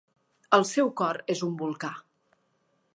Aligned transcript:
El 0.57 0.65
seu 0.69 0.89
cor 1.01 1.21
és 1.35 1.45
un 1.49 1.55
volcà. 1.63 1.95